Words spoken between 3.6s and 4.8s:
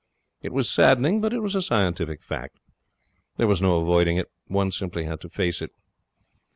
no avoiding it. One